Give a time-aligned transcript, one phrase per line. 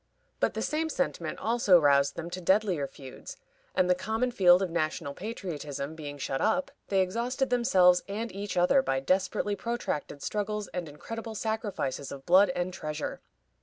[0.39, 3.37] But the same sentiment also roused them to deadlier feuds,
[3.75, 8.57] and the common field of national patriotism being shut up, they exhausted themselves and each
[8.57, 13.21] other by desperately protracted struggles and incredible sacrifices of blood and treasure.